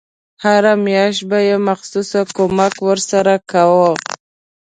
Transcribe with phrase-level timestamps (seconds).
[0.43, 3.91] هره میاشت به یې مخصوص کمک ورسره کاوه.